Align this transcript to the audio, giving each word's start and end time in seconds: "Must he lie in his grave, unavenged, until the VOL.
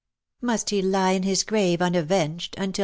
"Must 0.41 0.71
he 0.71 0.81
lie 0.81 1.11
in 1.11 1.21
his 1.21 1.43
grave, 1.43 1.79
unavenged, 1.79 2.55
until 2.57 2.71
the 2.71 2.77
VOL. 2.77 2.79